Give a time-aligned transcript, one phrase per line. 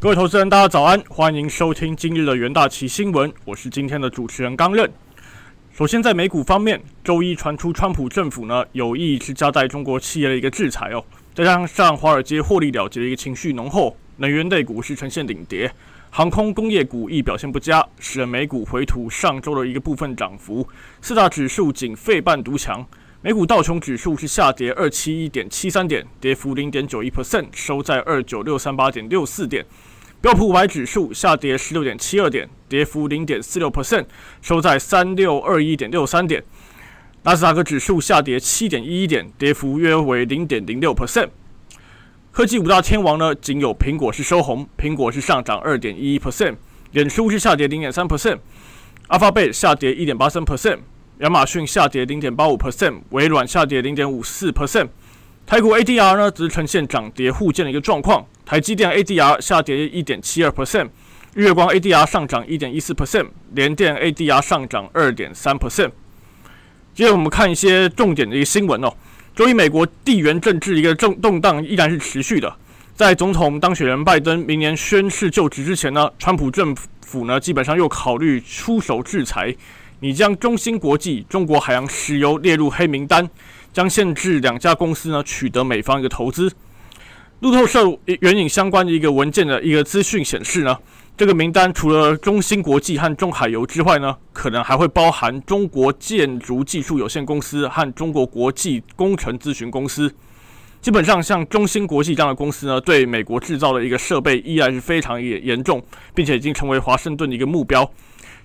[0.00, 4.88] 各位投资人，大家早安，欢迎收听今日的元大旗新闻，我是今天的主持人刚任。
[5.76, 11.04] 首先，在美股方面，周一传出川普政府呢有意是加在中国企业的一个制裁哦，
[11.34, 15.68] 再加上华尔街获利了结的一个情绪浓厚，能源类股是呈现领跌，
[16.10, 20.68] 航空工业股亦表现不佳，使得美股回吐上周的一个部分涨幅，
[21.02, 22.86] 四大指数仅费半独强。
[23.20, 29.66] 美股道琼指数是下跌二七一点七三点，跌幅零点九一 percent，收在二九六三八点六四点。
[30.20, 34.04] 标普五百指数下跌十六点七二点，跌幅零点四六 percent，
[34.42, 36.42] 收在三六二一点六三点。
[37.22, 41.28] 纳斯达克指数下跌七点一一点，跌幅约为零点零六 percent。
[42.32, 46.56] 科技五大天王呢，仅有苹果是收红，苹果是上涨二点一一 percent，
[46.90, 48.38] 脸书是下跌零点三 percent，
[49.06, 50.78] 阿发贝下跌一点八三 percent。
[51.18, 54.88] 亚马逊下跌零点八五 percent，微软下跌零点五四 percent，
[55.48, 60.90] 台股 ADR 呢则是呈现涨跌互见的一个状况，台积电 ADR 下跌一点七二 percent，
[61.32, 65.90] 日月光 ADR 上涨一点一四 percent，联电 ADR 上涨二点三 percent。
[66.92, 68.92] 接着我们看一些重点的一个新闻哦，
[69.34, 72.54] 周一美国地缘政治一个重动荡依然是持续的，
[72.94, 79.56] 在总统当选人拜登明年宣誓就职之前呢，川普政府呢基本上又考虑出手制裁。
[80.00, 83.28] 你将中芯国际、中国海洋石油列入黑名单，
[83.78, 86.52] 将限制两家公司呢取得美方一个投资。
[87.38, 90.76] 路透社援引相关的一个文件的一个资讯显示呢，
[91.16, 100.12] 这个名单除了中芯国际和中海油之外呢，可能还会包含中国建筑技术有限公司和中国国际工程咨询公司。
[100.80, 105.80] 基本上，像中芯国际这样的公司呢，对美国制造的一个设备依然是非常严严重，
[106.12, 107.88] 并且已经成为华盛顿的一个目标。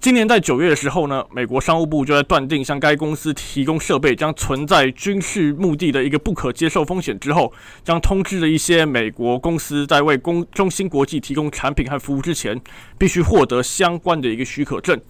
[0.00, 12.60] 今年在九月的时候呢，美国商务部就在断定向该公司提供设备将存在军事目的的一个不可接受风险之后，将通知了一些美国公司在为公中芯国际提供产品和服务之前，
[12.96, 15.00] 必须获得相关的一个许可证。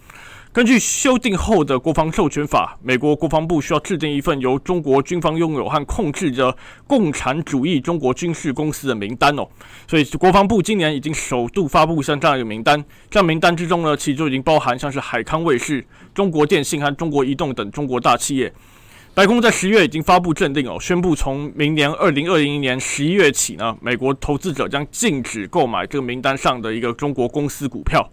[0.51, 9.47] 根据修订后的国防授权法，美国国防部需要制定一份由中国军方拥有和控制的共产主义中国军事公司的名单哦。
[9.87, 12.83] 所以，国防部今年已经首度发布像这样一个名单。
[13.11, 18.51] 这样名单之中呢，其实就已经包含像是海康卫视、中国电信和中国移动等中国大企业。
[19.15, 28.11] 白宫在十月已经发布政令哦，宣布从明年二零二零年十一月起呢，美国投资者将禁止购买这个名单上的一个中国公司股票。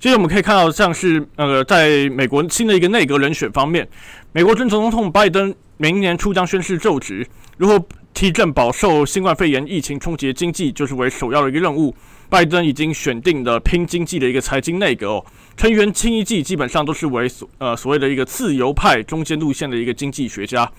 [0.00, 3.86] 接着我们可以看到，像是呃，在美国新的一个内阁人选方面，
[4.32, 7.26] 美国前总统拜登明年初将宣誓就职，
[7.58, 7.78] 如何
[8.14, 11.94] 提振饱受新冠肺炎疫情冲击的经济，就是为首要的一个任务。
[12.30, 20.70] 拜登已经选定了拼经济的一个财经内阁哦，成员清一季基本上都是为所呃所谓的一个自由派中间路线的一个经济学家。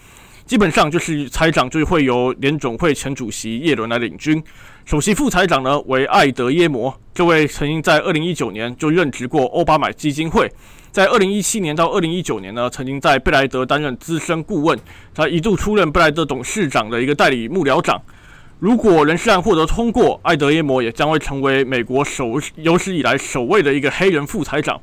[0.51, 4.43] 基本上就是财长就会由联总会前主席耶伦来领军，
[4.83, 10.51] 首席副财长呢为艾德耶摩，这位曾经在二零一九年就任职过奥巴马基金会，
[10.91, 14.77] 在二零一七年到二零一九年呢，曾经在贝莱德担任资深顾问，
[15.15, 18.01] 他一度出任贝莱德董事长的一个代理幕僚长。
[18.59, 24.81] 如果人事案获得通过，艾德耶摩也将会成为美国首有史以来首位的一个黑人副财长。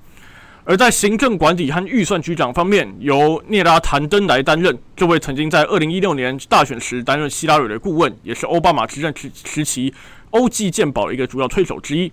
[0.69, 4.79] 而在行政管理和预算局长方面，由聂拉坦登来担任。
[4.95, 9.95] 这位曾经在二零一六年大选时担任希拉蕊的顾问，也是奥巴马执政时时期
[10.29, 12.13] 欧记健保的一个主要推手之一。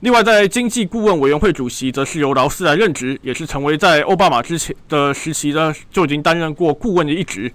[0.00, 7.52] 另外，在经济顾问委员会主席，则是由劳斯来任职，也是成为在奥巴马之前的时期呢就已经担任过顾问的一职。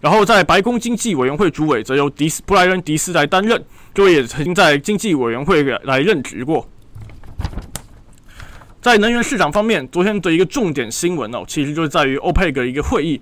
[0.00, 3.64] 然后，在白宫经济委员会主委，则由迪斯布莱恩迪斯来担任，
[3.94, 6.68] 这位也曾经在经济委员会来任职过。
[8.80, 13.20] 在能源市场方面，昨天的一个重点新闻哦，其实就是在于欧佩克一个会议。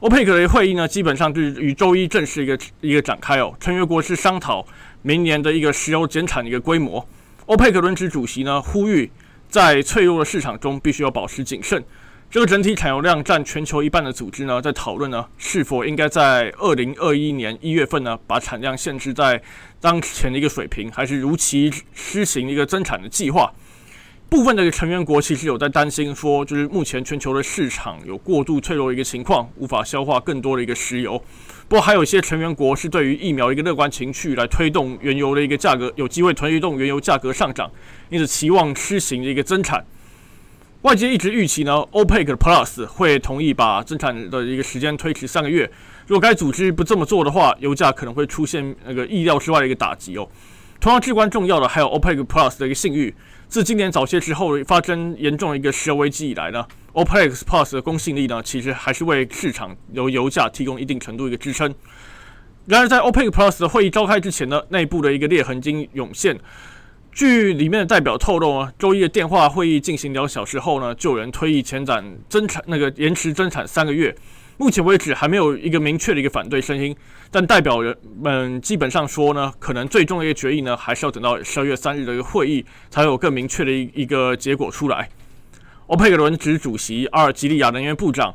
[0.00, 3.54] 欧佩克的会议呢，基本上就是于周一正式一个一个展开哦。
[3.60, 4.66] 成员国是商讨
[5.02, 7.06] 明年的一个石油减产的一个规模。
[7.46, 9.08] 欧佩克轮值主席呢，呼吁
[9.48, 11.82] 在脆弱的市场中必须要保持谨慎。
[12.28, 19.40] 这个整体产油量占全球一半的组织呢，在讨论呢，是否应该在二零二一年一月份呢，把产量限制在
[19.80, 23.52] 当前的一个水平，还是如期施行一个增产的计划？
[24.28, 31.16] 部分的成员国其实有在担心，说就是目前全球的市场有过度脆弱的一个情况，无法消化更多的一个石油。
[31.68, 37.70] 不过还有一些成员国是对于疫苗一个乐观情绪，来推动原油的一个价格，有机会推动原油价格上涨，
[38.10, 39.84] 因此期望施行的一个增产。
[40.82, 45.70] 外界一直预期呢，OPEC Plus 会同意把增产的一个时间推迟三个月。
[46.06, 50.28] 如果该组织不这么做的话，油价可能会出现那个意料之外的一个打击哦。
[50.80, 53.14] 同样至关重要的还有 OPEC Plus 的一个信誉。
[53.48, 61.72] 自今年早些之后发生严重的一个石油危机以来呢，OPEC Plus 的公信力呢，其实还是为市场由油价提供一定程度一个支撑。
[62.66, 66.36] 然而，在 OPEC Plus 的会议召开之前呢，内部的一个裂痕经涌现。
[67.12, 74.14] 据里面的代表透露啊，周一的电话会议进行两小时后呢，就有人推议前展增产那个延迟增产三个月。
[74.58, 76.94] 目前为止还没有一个明确的一个反对声音，
[77.30, 85.08] 但代表人们基本上说呢，可能最终的一个决议呢，还是要等到十二月三日的一个会议才有更明确的一一个结果出来。
[85.86, 88.34] 欧佩克轮值主席阿尔及利亚能源部长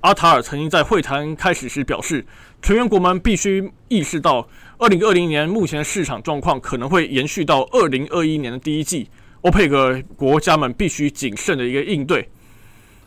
[0.00, 2.24] 阿塔尔曾经在会谈开始时表示，
[2.60, 4.48] 成员国们必须意识到。
[4.76, 9.08] 二零二零年目前的市场状况可能会延续到二零二一年的第一季，
[9.42, 12.28] 欧佩克国家们必须谨慎的一个应对。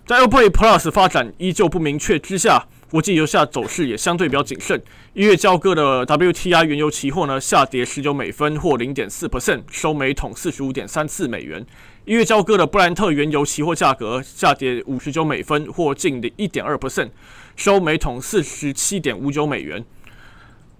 [0.08, 4.82] 在欧佩克 Plus 发展依旧不明确之下，国际油价走势也相对比较谨慎。
[5.14, 11.66] 一月交割的 WTI 原油期货呢下跌十九美分或零点四 percent，收每桶四十五点三四美元。
[12.06, 17.10] 一月交割的布兰特原油期货价格下跌五十九美分或近一点二 percent，
[17.58, 19.84] 收每桶四十七点五九美元。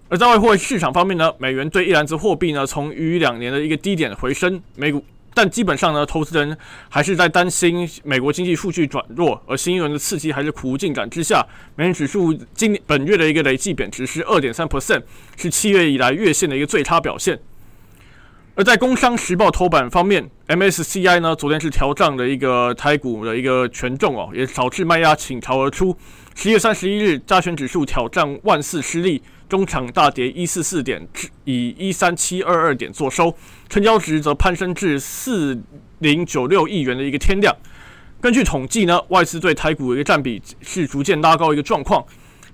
[0.08, 5.04] 而在外汇市场方面呢，美元对一篮子货币呢，从逾两年的一个低点回升，美股，
[5.38, 6.58] 但基本上呢，投资人
[6.88, 11.46] 还是在担心美国经济数据转弱，而新一轮的刺激还是苦无进展之下，
[11.76, 15.00] 美元指数今本月的一个累计贬值是二点三 percent，
[15.36, 17.38] 是七月以来月线的一个最差表现。
[18.56, 25.96] 而在工商时报头版方面，MSCI 呢，昨天是调涨的一个台股的一个权重哦，也导致卖压倾巢而出。
[26.34, 29.22] 十月三十一日，加权指数挑战万四失利。
[29.48, 31.06] 中场大跌一四四点，
[31.44, 33.34] 以一三七二二点作收，
[33.68, 35.58] 成交值则攀升至四
[36.00, 37.54] 零九六亿元的一个天量。
[38.20, 42.04] 根据统计呢，外资对台股的一个占比是逐渐拉高一个状况。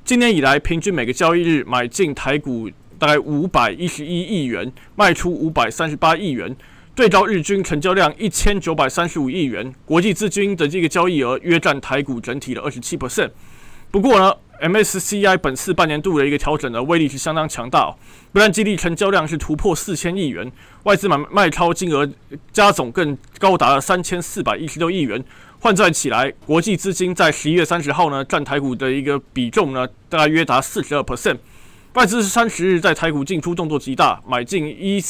[0.04, 6.54] 今年以来，平均每个交易日买进台股大概五百一十一亿元，卖出五百三十八亿元，
[6.94, 13.30] 对照日均成交量一千九百三十五亿元，国际资金的这个交易额约占台股整体的二十七 percent。
[13.90, 17.96] 不过呢，MSCI 本次半年度的一个调整的威力是相当强大，哦，
[18.32, 20.50] 不但基地成交量是突破四千亿元，
[20.84, 22.08] 外资买卖超金额
[22.52, 25.22] 加总更高达了三千四百一十六亿元。
[25.60, 31.38] 换算起来，国际资金在十一月三十号呢，占台股的一个比重呢，大约达四十二 percent。
[31.94, 35.02] 外资三十日在台股进出动作极大，买进一。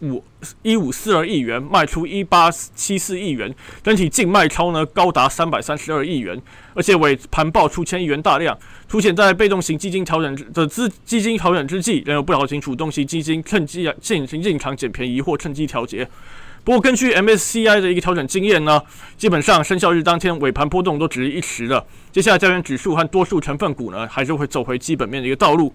[0.00, 0.22] 五
[0.62, 3.52] 一五四二亿元卖出一八七四亿元，
[3.82, 6.40] 整体净卖超呢高达三百三十二亿元，
[6.72, 8.56] 而且尾盘爆出千亿元大量，
[8.86, 16.08] 凸显在被动型基金调整的资基金调整之际，仍有不少型主动型基金趁机进行进场捡便宜或趁机调节。
[16.62, 18.80] 不过，根据 MSCI 的一个调整经验呢，
[19.16, 25.74] 基本上生效日当天尾盘波动都只是一时的，接下来加元指数和多数成分股呢，还是会走回基本面的一个道路。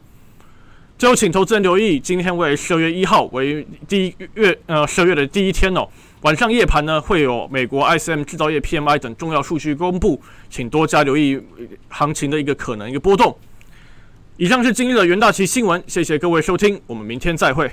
[1.03, 5.85] 最后，请投资人留意，今天为十二月一号为第一月呃十二月的第一天哦，
[6.21, 11.38] 晚上夜盘呢会有美国 ISM 制造业 PMI 等重要数据公布，请多加留意
[11.89, 13.38] 行情的一个可能一个波动。
[14.38, 17.69] 以上是今日的元大旗新闻，谢谢各位收听，我们明天再会。